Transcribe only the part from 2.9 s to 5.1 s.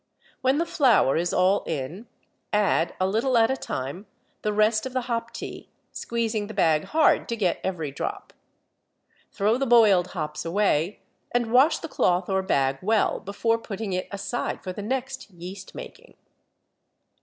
a little at a time, the rest of the